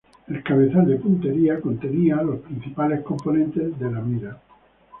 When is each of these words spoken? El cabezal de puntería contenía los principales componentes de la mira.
El 0.29 0.41
cabezal 0.41 0.87
de 0.87 0.95
puntería 0.95 1.61
contenía 1.61 2.15
los 2.23 2.39
principales 2.39 3.01
componentes 3.03 3.77
de 3.77 3.91
la 3.91 4.01
mira. 4.01 4.41